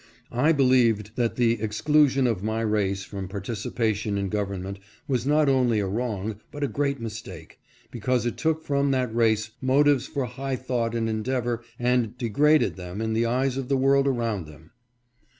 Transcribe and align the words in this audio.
I 0.33 0.51
believed 0.51 1.11
that 1.15 1.35
the 1.35 1.61
exclusion 1.61 2.25
of 2.25 2.41
my 2.41 2.61
race 2.61 3.03
from 3.03 3.27
participation 3.27 4.17
in 4.17 4.31
gov 4.31 4.47
ernment 4.49 4.77
was 5.07 5.27
not 5.27 5.47
only 5.47 5.79
a 5.79 5.85
wrong, 5.85 6.37
but 6.49 6.63
a 6.63 6.67
great 6.67 6.99
mistake, 6.99 7.59
because 7.91 8.25
it 8.25 8.35
took 8.35 8.63
from 8.63 8.89
that 8.89 9.13
race 9.13 9.51
motives 9.61 10.07
for 10.07 10.25
high 10.25 10.55
thought 10.55 10.95
and 10.95 11.07
endeavor 11.07 11.61
and 11.77 12.17
degraded 12.17 12.77
them 12.77 12.99
in 12.99 13.13
the 13.13 13.27
eyes 13.27 13.57
of 13.57 13.67
the 13.67 13.77
world 13.77 14.07
around 14.07 14.47
them. 14.47 14.71